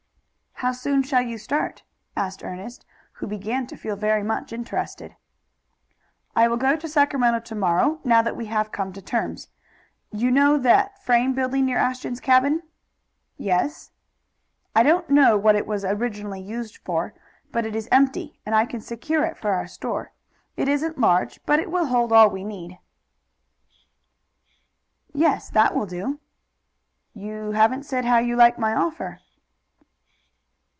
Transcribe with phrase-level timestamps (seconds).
[0.63, 1.81] "How soon shall you start?"
[2.15, 5.15] asked Ernest, who began to feel very much interested.
[6.35, 9.47] "I will go to Sacramento to morrow, now that we have come to terms.
[10.11, 12.61] You know that frame building near Ashton's cabin?"
[13.37, 13.89] "Yes."
[14.75, 17.15] "I don't know what it was originally used for,
[17.51, 20.11] but it is empty and I can secure it for our store.
[20.57, 22.77] It isn't large, but it will hold all we need."
[25.11, 26.19] "Yes, that will do."
[27.15, 29.21] "You haven't said how you like my offer."